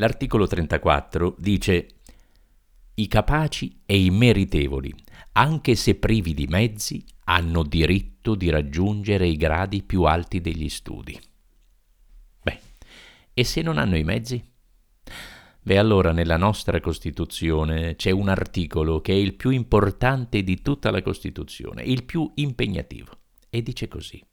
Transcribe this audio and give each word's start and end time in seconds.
L'articolo 0.00 0.46
34 0.46 1.34
dice 1.38 1.88
i 2.94 3.08
capaci 3.08 3.80
e 3.84 3.98
i 4.00 4.10
meritevoli, 4.10 4.94
anche 5.32 5.74
se 5.74 5.96
privi 5.96 6.34
di 6.34 6.46
mezzi, 6.46 7.04
hanno 7.24 7.64
diritto 7.64 8.36
di 8.36 8.48
raggiungere 8.48 9.26
i 9.26 9.36
gradi 9.36 9.82
più 9.82 10.04
alti 10.04 10.40
degli 10.40 10.68
studi. 10.68 11.18
Beh, 12.42 12.60
e 13.34 13.42
se 13.42 13.60
non 13.60 13.76
hanno 13.76 13.96
i 13.96 14.04
mezzi? 14.04 14.40
Beh, 15.62 15.78
allora 15.78 16.12
nella 16.12 16.36
nostra 16.36 16.78
Costituzione 16.80 17.96
c'è 17.96 18.12
un 18.12 18.28
articolo 18.28 19.00
che 19.00 19.12
è 19.12 19.16
il 19.16 19.34
più 19.34 19.50
importante 19.50 20.44
di 20.44 20.62
tutta 20.62 20.92
la 20.92 21.02
Costituzione, 21.02 21.82
il 21.82 22.04
più 22.04 22.30
impegnativo, 22.36 23.10
e 23.50 23.62
dice 23.62 23.88
così. 23.88 24.24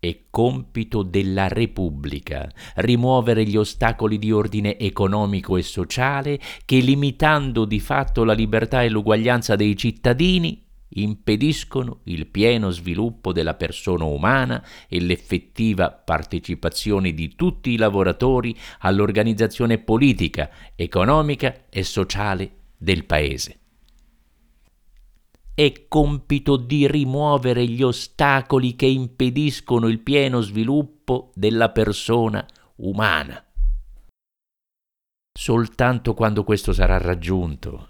È 0.00 0.16
compito 0.30 1.02
della 1.02 1.48
Repubblica 1.48 2.48
rimuovere 2.76 3.44
gli 3.44 3.56
ostacoli 3.56 4.16
di 4.18 4.30
ordine 4.30 4.78
economico 4.78 5.56
e 5.56 5.62
sociale 5.62 6.38
che, 6.64 6.78
limitando 6.78 7.64
di 7.64 7.80
fatto 7.80 8.22
la 8.22 8.32
libertà 8.32 8.84
e 8.84 8.90
l'uguaglianza 8.90 9.56
dei 9.56 9.76
cittadini, 9.76 10.64
impediscono 10.90 12.00
il 12.04 12.28
pieno 12.28 12.70
sviluppo 12.70 13.32
della 13.32 13.54
persona 13.54 14.04
umana 14.04 14.64
e 14.88 15.00
l'effettiva 15.00 15.90
partecipazione 15.90 17.12
di 17.12 17.34
tutti 17.34 17.70
i 17.70 17.76
lavoratori 17.76 18.56
all'organizzazione 18.80 19.78
politica, 19.78 20.48
economica 20.76 21.64
e 21.68 21.82
sociale 21.82 22.50
del 22.76 23.04
Paese 23.04 23.58
è 25.58 25.88
compito 25.88 26.56
di 26.56 26.86
rimuovere 26.86 27.66
gli 27.66 27.82
ostacoli 27.82 28.76
che 28.76 28.86
impediscono 28.86 29.88
il 29.88 29.98
pieno 29.98 30.40
sviluppo 30.40 31.32
della 31.34 31.70
persona 31.70 32.46
umana. 32.76 33.44
Soltanto 35.36 36.14
quando 36.14 36.44
questo 36.44 36.72
sarà 36.72 36.98
raggiunto 36.98 37.88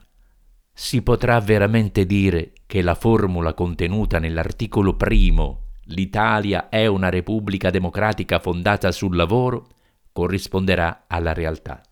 si 0.73 1.03
potrà 1.03 1.39
veramente 1.41 2.07
dire 2.07 2.53
che 2.65 2.81
la 2.81 2.95
formula 2.95 3.53
contenuta 3.53 4.19
nell'articolo 4.19 4.97
primo 4.97 5.73
l'Italia 5.89 6.71
è 6.71 6.87
una 6.87 7.11
repubblica 7.11 7.69
democratica 7.69 8.39
fondata 8.39 8.91
sul 8.93 9.15
lavoro 9.15 9.69
corrisponderà 10.11 11.05
alla 11.07 11.35
realtà 11.35 11.83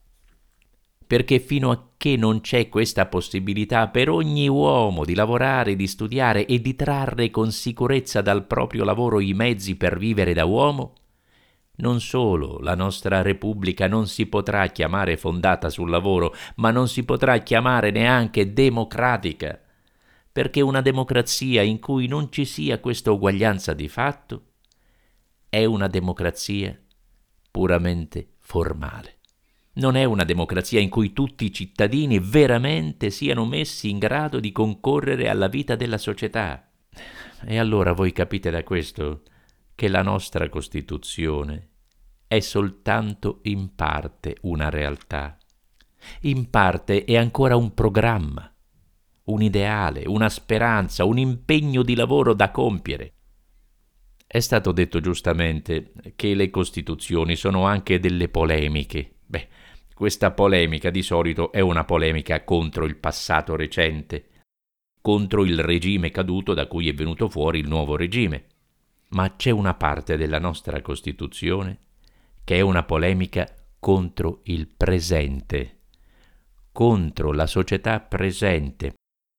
perché 1.06 1.38
fino 1.38 1.70
a 1.70 1.82
che 1.96 2.16
non 2.16 2.40
c'è 2.40 2.68
questa 2.68 3.06
possibilità 3.06 3.88
per 3.88 4.10
ogni 4.10 4.48
uomo 4.48 5.04
di 5.04 5.14
lavorare, 5.14 5.76
di 5.76 5.86
studiare 5.86 6.46
e 6.46 6.60
di 6.60 6.74
trarre 6.74 7.30
con 7.30 7.52
sicurezza 7.52 8.20
dal 8.20 8.46
proprio 8.46 8.84
lavoro 8.84 9.20
i 9.20 9.32
mezzi 9.32 9.76
per 9.76 9.98
vivere 9.98 10.34
da 10.34 10.44
uomo, 10.44 10.94
non 11.76 12.00
solo 12.00 12.58
la 12.60 12.74
nostra 12.74 13.22
Repubblica 13.22 13.86
non 13.86 14.06
si 14.08 14.26
potrà 14.26 14.66
chiamare 14.68 15.16
fondata 15.16 15.68
sul 15.68 15.90
lavoro, 15.90 16.34
ma 16.56 16.70
non 16.70 16.88
si 16.88 17.04
potrà 17.04 17.38
chiamare 17.38 17.90
neanche 17.90 18.52
democratica, 18.52 19.60
perché 20.32 20.60
una 20.60 20.80
democrazia 20.80 21.62
in 21.62 21.78
cui 21.78 22.06
non 22.08 22.32
ci 22.32 22.44
sia 22.44 22.80
questa 22.80 23.10
uguaglianza 23.10 23.74
di 23.74 23.88
fatto 23.88 24.42
è 25.48 25.64
una 25.64 25.86
democrazia 25.86 26.78
puramente 27.50 28.34
formale 28.40 29.15
non 29.76 29.96
è 29.96 30.04
una 30.04 30.24
democrazia 30.24 30.80
in 30.80 30.88
cui 30.88 31.12
tutti 31.12 31.44
i 31.44 31.52
cittadini 31.52 32.18
veramente 32.18 33.10
siano 33.10 33.44
messi 33.44 33.90
in 33.90 33.98
grado 33.98 34.40
di 34.40 34.52
concorrere 34.52 35.28
alla 35.28 35.48
vita 35.48 35.76
della 35.76 35.98
società. 35.98 36.70
E 37.44 37.58
allora 37.58 37.92
voi 37.92 38.12
capite 38.12 38.50
da 38.50 38.62
questo 38.62 39.22
che 39.74 39.88
la 39.88 40.02
nostra 40.02 40.48
Costituzione 40.48 41.68
è 42.26 42.40
soltanto 42.40 43.40
in 43.42 43.74
parte 43.74 44.36
una 44.42 44.70
realtà, 44.70 45.38
in 46.22 46.48
parte 46.48 47.04
è 47.04 47.16
ancora 47.16 47.56
un 47.56 47.74
programma, 47.74 48.50
un 49.24 49.42
ideale, 49.42 50.04
una 50.06 50.28
speranza, 50.28 51.04
un 51.04 51.18
impegno 51.18 51.82
di 51.82 51.94
lavoro 51.94 52.32
da 52.32 52.50
compiere. 52.50 53.12
È 54.26 54.40
stato 54.40 54.72
detto 54.72 55.00
giustamente 55.00 55.92
che 56.16 56.34
le 56.34 56.50
Costituzioni 56.50 57.36
sono 57.36 57.66
anche 57.66 58.00
delle 58.00 58.28
polemiche. 58.28 59.16
Beh, 59.24 59.48
questa 59.96 60.30
polemica 60.30 60.90
di 60.90 61.00
solito 61.00 61.50
è 61.50 61.60
una 61.60 61.86
polemica 61.86 62.44
contro 62.44 62.84
il 62.84 62.96
passato 62.96 63.56
recente, 63.56 64.26
contro 65.00 65.42
il 65.42 65.58
regime 65.58 66.10
caduto 66.10 66.52
da 66.52 66.66
cui 66.66 66.90
è 66.90 66.92
venuto 66.92 67.30
fuori 67.30 67.60
il 67.60 67.66
nuovo 67.66 67.96
regime. 67.96 68.44
Ma 69.12 69.36
c'è 69.36 69.48
una 69.48 69.72
parte 69.72 70.18
della 70.18 70.38
nostra 70.38 70.82
Costituzione 70.82 71.78
che 72.44 72.56
è 72.56 72.60
una 72.60 72.82
polemica 72.82 73.50
contro 73.80 74.40
il 74.44 74.68
presente, 74.68 75.78
contro 76.72 77.32
la 77.32 77.46
società 77.46 77.98
presente. 78.00 78.96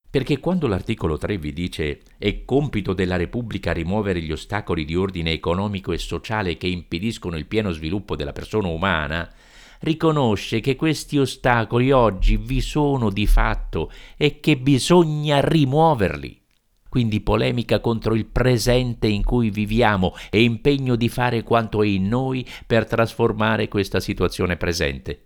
Perché 0.09 0.39
quando 0.39 0.66
l'articolo 0.66 1.19
3 1.19 1.38
vi 1.38 1.53
dice 1.53 2.01
è 2.18 2.45
compito 2.45 2.94
della 2.94 3.16
Repubblica 3.16 3.74
rimuovere 3.74 4.22
gli 4.22 4.31
ostacoli 4.31 4.85
di 4.85 4.95
ordine 4.95 5.34
economico 5.34 5.91
e 5.91 6.00
sociale 6.00 6.57
che 6.57 6.66
impediscono 6.66 7.38
il 7.38 7.45
pieno 7.45 7.69
sviluppo 7.69 8.16
della 8.16 8.31
persona 8.31 8.69
umana, 8.69 9.31
riconosce 9.80 10.60
che 10.60 10.76
questi 10.76 11.18
ostacoli 11.18 11.92
oggi 11.92 12.38
vi 12.38 12.62
sono 12.62 13.10
di 13.10 13.28
fatto 13.28 13.92
e 14.16 14.40
che 14.40 14.58
bisogna 14.58 15.40
rimuoverli. 15.42 16.42
Quindi 16.90 17.22
polemica 17.22 17.80
contro 17.80 18.16
il 18.16 18.26
presente 18.26 19.08
in 19.08 19.24
cui 19.24 19.50
viviamo 19.50 20.16
e 20.30 20.42
impegno 20.42 20.96
di 20.96 21.10
fare 21.10 21.44
quanto 21.44 21.84
è 21.84 21.88
in 21.88 22.08
noi 22.08 22.48
per 22.66 22.88
trasformare 22.88 23.68
questa 23.68 24.00
situazione 24.00 24.58
presente. 24.58 25.26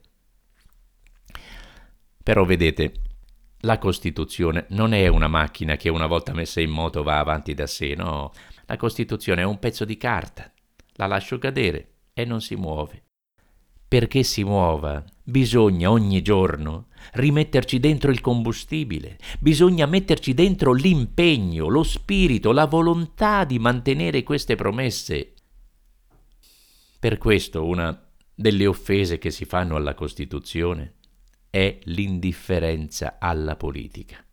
Però 2.23 2.43
vedete, 2.45 2.93
la 3.59 3.77
Costituzione 3.77 4.65
non 4.69 4.93
è 4.93 5.07
una 5.07 5.27
macchina 5.27 5.75
che 5.75 5.89
una 5.89 6.07
volta 6.07 6.33
messa 6.33 6.59
in 6.61 6.71
moto 6.71 7.03
va 7.03 7.19
avanti 7.19 7.53
da 7.53 7.67
sé, 7.67 7.93
no. 7.95 8.31
La 8.65 8.77
Costituzione 8.77 9.41
è 9.41 9.45
un 9.45 9.59
pezzo 9.59 9.85
di 9.85 9.97
carta. 9.97 10.51
La 10.95 11.05
lascio 11.05 11.37
cadere 11.37 11.89
e 12.13 12.25
non 12.25 12.41
si 12.41 12.55
muove 12.55 13.03
perché 13.91 14.23
si 14.23 14.45
muova, 14.45 15.03
bisogna 15.21 15.91
ogni 15.91 16.21
giorno 16.21 16.87
rimetterci 17.15 17.77
dentro 17.77 18.09
il 18.09 18.21
combustibile, 18.21 19.17
bisogna 19.37 19.85
metterci 19.85 20.33
dentro 20.33 20.71
l'impegno, 20.71 21.67
lo 21.67 21.83
spirito, 21.83 22.53
la 22.53 22.67
volontà 22.67 23.43
di 23.43 23.59
mantenere 23.59 24.23
queste 24.23 24.55
promesse. 24.55 25.33
Per 27.01 27.17
questo 27.17 27.65
una 27.65 28.01
delle 28.33 28.65
offese 28.65 29.17
che 29.17 29.29
si 29.29 29.43
fanno 29.43 29.75
alla 29.75 29.93
Costituzione 29.93 30.93
è 31.49 31.77
l'indifferenza 31.83 33.17
alla 33.19 33.57
politica. 33.57 34.25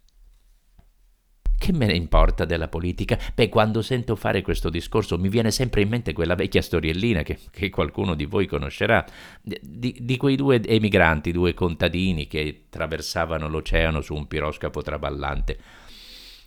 Che 1.59 1.73
me 1.73 1.87
ne 1.87 1.97
importa 1.97 2.45
della 2.45 2.69
politica? 2.69 3.19
Beh, 3.35 3.49
quando 3.49 3.83
sento 3.83 4.15
fare 4.15 4.43
questo 4.43 4.71
discorso 4.71 5.19
mi 5.19 5.29
viene 5.29 5.51
sempre 5.51 5.83
in 5.83 5.89
mente 5.89 6.13
quella 6.13 6.37
vecchia 6.37 6.63
storiellina 6.63 7.23
che, 7.23 7.37
che 7.51 7.69
qualcuno 7.69 8.15
di 8.15 8.27
voi 8.27 8.47
conoscerà, 8.47 9.05
di, 9.43 9.97
di, 10.01 10.17
quei 10.17 10.37
due 10.37 10.63
emigranti, 10.63 11.33
due 11.33 11.55
contadini 11.55 12.29
che 12.29 12.63
attraversavano 12.67 13.49
l'oceano 13.49 14.01
su 14.01 14.15
un 14.15 14.29
piroscafo 14.29 14.83
traballante. 14.83 15.59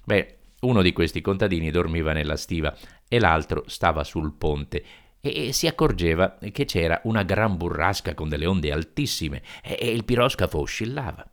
Beh, 0.05 0.37
uno 0.61 0.81
di 0.81 0.93
questi 0.93 1.19
contadini 1.19 1.71
dormiva 1.71 2.13
nella 2.13 2.37
stiva 2.37 2.73
e 3.07 3.19
l'altro 3.19 3.65
stava 3.67 4.05
sul 4.05 4.33
ponte 4.33 4.83
e 5.19 5.51
si 5.51 5.67
accorgeva 5.67 6.37
che 6.51 6.65
c'era 6.65 7.01
una 7.03 7.23
gran 7.23 7.57
burrasca 7.57 8.13
con 8.13 8.29
delle 8.29 8.45
onde 8.45 8.71
altissime 8.71 9.43
e 9.61 9.91
il 9.91 10.05
piroscafo 10.05 10.59
oscillava. 10.59 11.29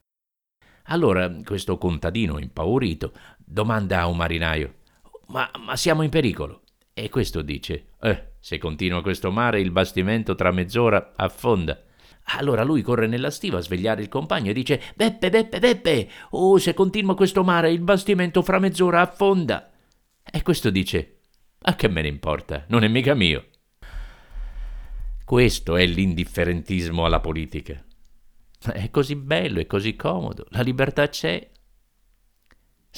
Allora 0.91 1.31
questo 1.45 1.77
contadino 1.79 2.39
impaurito 2.39 3.13
domanda 3.49 4.01
a 4.01 4.07
un 4.07 4.17
marinaio 4.17 4.75
ma, 5.29 5.51
ma 5.59 5.77
siamo 5.77 6.03
in 6.03 6.11
pericolo 6.11 6.63
e 6.93 7.09
questo 7.09 7.43
dice 7.43 7.95
eh, 8.01 8.33
se 8.41 8.59
continua 8.59 9.03
questo 9.03 9.31
mare 9.31 9.61
il 9.61 9.71
bastimento 9.71 10.35
tra 10.35 10.51
mezz'ora 10.51 11.13
affonda 11.17 11.83
allora 12.37 12.63
lui 12.63 12.83
corre 12.83 13.07
nella 13.07 13.31
stiva 13.31 13.59
a 13.59 13.63
svegliare 13.63 14.03
il 14.03 14.09
compagno 14.09 14.51
e 14.51 14.55
dice 14.55 14.83
Beppe, 14.95 15.31
Beppe, 15.31 15.59
Beppe, 15.59 16.11
oh 16.31 16.59
se 16.59 16.75
continua 16.75 17.15
questo 17.15 17.43
mare 17.43 17.71
il 17.71 17.81
bastimento 17.81 18.43
fra 18.43 18.59
mezz'ora 18.59 19.01
affonda. 19.01 19.71
E 20.31 20.43
questo 20.43 20.69
dice 20.69 21.21
a 21.61 21.75
che 21.75 21.89
me 21.89 22.03
ne 22.03 22.09
importa, 22.09 22.65
non 22.69 22.85
è 22.85 22.89
mica 22.89 23.15
mio. 23.15 23.47
Questo 25.25 25.77
è 25.77 25.87
l'indifferentismo 25.87 27.05
alla 27.05 27.21
politica. 27.21 27.83
È 28.73 28.91
così 28.91 29.15
bello, 29.17 29.61
è 29.61 29.67
così 29.67 29.97
comodo, 29.97 30.47
la 30.51 30.63
libertà 30.63 31.09
c'è. 31.09 31.51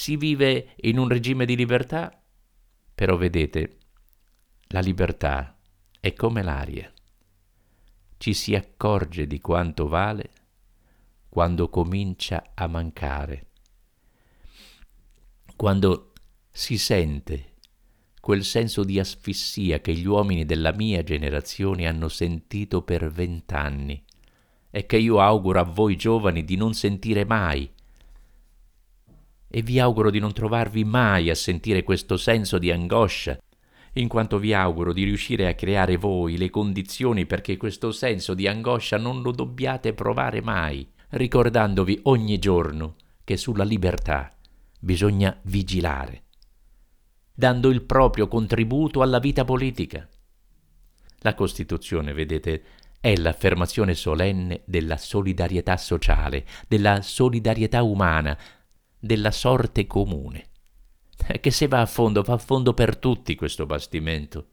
Si 0.00 0.17
vive 0.17 0.76
in 0.76 0.97
un 0.97 1.08
regime 1.08 1.44
di 1.44 1.55
libertà, 1.55 2.11
però 2.94 3.19
vedete, 3.19 3.76
la 4.69 4.81
libertà 4.81 5.58
è 6.00 6.14
come 6.14 6.43
l'aria. 6.43 6.91
Ci 8.17 8.32
si 8.32 8.55
accorge 8.55 9.26
di 9.26 9.41
quanto 9.41 9.88
vale 9.88 10.31
quando 11.29 11.69
comincia 11.69 12.52
a 12.55 12.67
mancare, 12.67 13.49
quando 15.55 16.14
si 16.50 16.79
sente 16.79 17.56
quel 18.23 18.43
senso 18.43 18.85
di 18.85 18.99
asfissia 18.99 19.82
che 19.82 19.93
gli 19.93 20.06
uomini 20.06 20.47
della 20.47 20.73
mia 20.73 21.02
generazione 21.02 21.87
hanno 21.87 22.08
sentito 22.08 22.81
per 22.81 23.11
vent'anni 23.11 24.02
e 24.70 24.87
che 24.87 24.97
io 24.97 25.20
auguro 25.20 25.61
a 25.61 25.64
voi 25.64 25.97
giovani 25.97 26.43
di 26.43 26.56
non 26.56 26.73
sentire 26.73 27.26
mai. 27.26 27.70
E 29.52 29.62
vi 29.62 29.81
auguro 29.81 30.11
di 30.11 30.20
non 30.20 30.32
trovarvi 30.32 30.85
mai 30.85 31.29
a 31.29 31.35
sentire 31.35 31.82
questo 31.82 32.17
senso 32.17 32.58
di 32.58 32.70
angoscia, 32.70 33.37
in 33.94 34.06
quanto 34.06 34.38
vi 34.38 34.55
auguro 34.55 34.93
di 34.93 35.02
riuscire 35.02 35.49
a 35.49 35.55
creare 35.55 35.97
voi 35.97 36.37
le 36.37 36.50
condizioni 36.50 37.26
perché 37.26 37.56
questo 37.56 37.91
senso 37.91 38.35
di 38.35 38.47
angoscia 38.47 38.97
non 38.97 39.23
lo 39.23 39.32
dobbiate 39.32 39.93
provare 39.93 40.41
mai, 40.41 40.88
ricordandovi 41.11 41.99
ogni 42.05 42.38
giorno 42.38 42.94
che 43.25 43.37
sulla 43.37 43.64
libertà 43.64 44.32
bisogna 44.79 45.37
vigilare, 45.43 46.23
dando 47.35 47.70
il 47.70 47.82
proprio 47.82 48.29
contributo 48.29 49.02
alla 49.02 49.19
vita 49.19 49.44
politica. 49.44 50.08
La 51.19 51.35
Costituzione, 51.35 52.12
vedete, 52.12 52.62
è 53.00 53.14
l'affermazione 53.17 53.94
solenne 53.94 54.62
della 54.64 54.97
solidarietà 54.97 55.76
sociale, 55.76 56.47
della 56.69 57.02
solidarietà 57.02 57.82
umana, 57.82 58.38
della 59.00 59.31
sorte 59.31 59.87
comune. 59.87 60.44
Che 61.41 61.50
se 61.50 61.67
va 61.67 61.81
a 61.81 61.87
fondo, 61.87 62.23
va 62.23 62.35
a 62.35 62.38
fondo 62.38 62.75
per 62.75 62.97
tutti 62.97 63.35
questo 63.35 63.67
bastimento. 63.67 64.47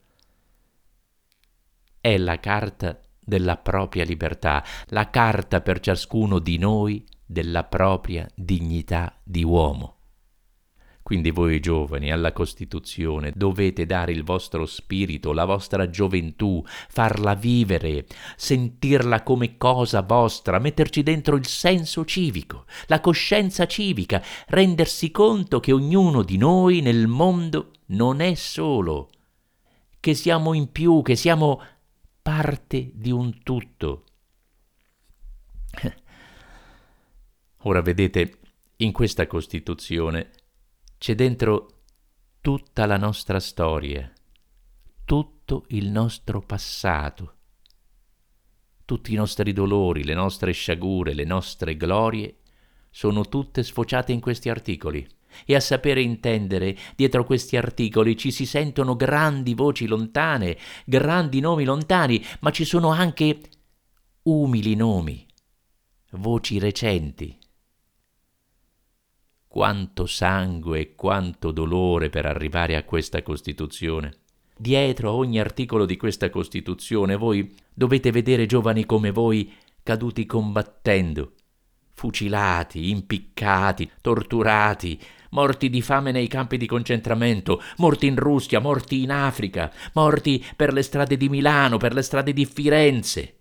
È 1.99 2.17
la 2.17 2.39
carta 2.39 2.99
della 3.19 3.57
propria 3.57 4.05
libertà, 4.05 4.63
la 4.88 5.09
carta 5.09 5.61
per 5.61 5.79
ciascuno 5.79 6.39
di 6.39 6.57
noi 6.57 7.05
della 7.25 7.65
propria 7.65 8.27
dignità 8.33 9.19
di 9.23 9.44
uomo. 9.44 9.96
Quindi 11.07 11.31
voi 11.31 11.62
giovani 11.62 12.12
alla 12.12 12.33
Costituzione 12.33 13.31
dovete 13.33 13.86
dare 13.86 14.12
il 14.12 14.25
vostro 14.25 14.65
spirito, 14.65 15.31
la 15.31 15.45
vostra 15.45 15.89
gioventù, 15.89 16.62
farla 16.65 17.33
vivere, 17.33 18.06
sentirla 18.36 19.24
come 19.24 19.56
cosa 19.56 20.01
vostra, 20.01 20.59
metterci 20.59 21.04
dentro 21.04 21.38
il 21.38 21.48
senso 21.48 22.04
civico, 22.04 22.65
la 22.88 23.00
coscienza 23.00 23.65
civica, 23.68 24.21
rendersi 24.48 25.09
conto 25.09 25.62
che 25.62 25.71
ognuno 25.71 26.24
di 26.24 26.36
noi 26.36 26.81
nel 26.81 27.07
mondo 27.07 27.71
non 27.86 28.19
è 28.19 28.33
solo, 28.33 29.09
che 30.01 30.13
siamo 30.13 30.54
in 30.54 30.74
più, 30.74 31.01
che 31.04 31.15
siamo 31.15 31.62
parte 32.21 32.92
di 32.94 33.12
un 33.12 33.44
tutto. 33.44 34.04
Ora 37.59 37.81
vedete, 37.81 38.39
in 38.80 38.92
questa 38.92 39.25
Costituzione 39.25 40.31
c'è 40.97 41.15
dentro 41.15 41.83
tutta 42.41 42.85
la 42.85 42.97
nostra 42.97 43.39
storia, 43.39 44.11
tutto 45.05 45.65
il 45.69 45.89
nostro 45.89 46.41
passato, 46.41 47.33
tutti 48.83 49.13
i 49.13 49.15
nostri 49.15 49.53
dolori, 49.53 50.03
le 50.03 50.13
nostre 50.13 50.53
sciagure, 50.53 51.13
le 51.13 51.25
nostre 51.25 51.77
glorie, 51.77 52.38
sono 52.89 53.27
tutte 53.27 53.63
sfociate 53.63 54.11
in 54.11 54.19
questi 54.19 54.49
articoli. 54.49 55.07
E 55.45 55.55
a 55.55 55.59
sapere 55.59 56.01
intendere, 56.01 56.75
dietro 56.95 57.25
questi 57.25 57.57
articoli 57.57 58.17
ci 58.17 58.31
si 58.31 58.45
sentono 58.45 58.95
grandi 58.95 59.53
voci 59.53 59.85
lontane, 59.85 60.57
grandi 60.85 61.41
nomi 61.41 61.63
lontani, 61.63 62.23
ma 62.39 62.49
ci 62.49 62.65
sono 62.65 62.89
anche 62.89 63.39
umili 64.23 64.73
nomi, 64.75 65.27
voci 66.11 66.57
recenti, 66.59 67.38
quanto 69.57 70.06
sangue 70.06 70.80
e 70.80 70.94
quanto 70.94 71.50
dolore 71.50 72.12
per 72.12 72.27
arrivare 72.27 72.75
a 72.75 72.83
questa 72.83 73.24
Costituzione. 73.24 74.18
Dietro 74.56 75.09
a 75.09 75.13
ogni 75.13 75.39
articolo 75.39 75.86
di 75.88 75.98
questa 75.98 76.30
Costituzione 76.30 77.15
voi 77.15 77.56
dovete 77.74 78.12
vedere 78.12 78.45
giovani 78.45 78.86
come 78.86 79.09
voi 79.09 79.51
caduti 79.81 80.27
combattendo, 80.27 81.31
fucilati, 81.95 82.92
impiccati, 82.92 83.89
torturati, 84.00 85.01
morti 85.31 85.71
di 85.71 85.81
fame 85.81 86.12
nei 86.12 86.27
campi 86.27 86.57
di 86.57 86.68
concentramento, 86.68 87.59
morti 87.77 88.06
in 88.06 88.15
Russia, 88.15 88.59
morti 88.59 89.01
in 89.01 89.09
Africa, 89.09 89.74
morti 89.94 90.45
per 90.56 90.71
le 90.71 90.83
strade 90.83 91.18
di 91.18 91.30
Milano, 91.30 91.77
per 91.77 91.95
le 91.95 92.04
strade 92.04 92.31
di 92.31 92.45
Firenze 92.45 93.36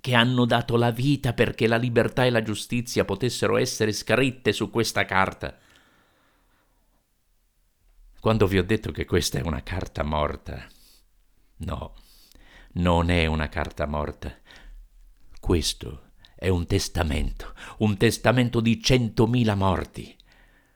che 0.00 0.14
hanno 0.14 0.44
dato 0.46 0.76
la 0.76 0.90
vita 0.90 1.32
perché 1.32 1.66
la 1.66 1.76
libertà 1.76 2.24
e 2.24 2.30
la 2.30 2.42
giustizia 2.42 3.04
potessero 3.04 3.56
essere 3.56 3.92
scritte 3.92 4.52
su 4.52 4.70
questa 4.70 5.04
carta. 5.04 5.58
Quando 8.18 8.46
vi 8.46 8.58
ho 8.58 8.64
detto 8.64 8.92
che 8.92 9.04
questa 9.04 9.38
è 9.38 9.42
una 9.42 9.62
carta 9.62 10.02
morta, 10.02 10.66
no, 11.58 11.94
non 12.72 13.10
è 13.10 13.26
una 13.26 13.48
carta 13.48 13.86
morta. 13.86 14.36
Questo 15.38 16.10
è 16.34 16.48
un 16.48 16.66
testamento, 16.66 17.54
un 17.78 17.96
testamento 17.96 18.60
di 18.60 18.82
centomila 18.82 19.54
morti. 19.54 20.16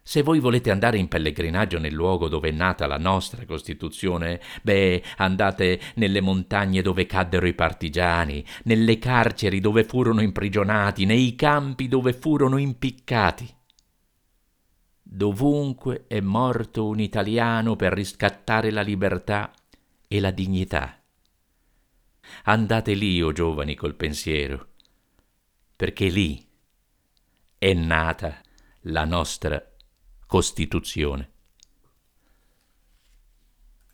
Se 0.06 0.22
voi 0.22 0.38
volete 0.38 0.70
andare 0.70 0.98
in 0.98 1.08
pellegrinaggio 1.08 1.78
nel 1.78 1.94
luogo 1.94 2.28
dove 2.28 2.50
è 2.50 2.52
nata 2.52 2.86
la 2.86 2.98
nostra 2.98 3.46
Costituzione, 3.46 4.38
beh, 4.62 5.02
andate 5.16 5.80
nelle 5.94 6.20
montagne 6.20 6.82
dove 6.82 7.06
caddero 7.06 7.46
i 7.46 7.54
partigiani, 7.54 8.44
nelle 8.64 8.98
carceri 8.98 9.60
dove 9.60 9.82
furono 9.84 10.20
imprigionati, 10.20 11.06
nei 11.06 11.34
campi 11.34 11.88
dove 11.88 12.12
furono 12.12 12.58
impiccati. 12.58 13.48
Dovunque 15.02 16.04
è 16.06 16.20
morto 16.20 16.86
un 16.86 17.00
italiano 17.00 17.74
per 17.74 17.94
riscattare 17.94 18.70
la 18.70 18.82
libertà 18.82 19.54
e 20.06 20.20
la 20.20 20.30
dignità. 20.30 21.00
Andate 22.44 22.92
lì, 22.92 23.22
o 23.22 23.28
oh 23.28 23.32
giovani, 23.32 23.74
col 23.74 23.94
pensiero, 23.94 24.68
perché 25.74 26.08
lì 26.08 26.46
è 27.56 27.72
nata 27.72 28.38
la 28.82 29.06
nostra 29.06 29.73
Costituzione. 30.34 31.33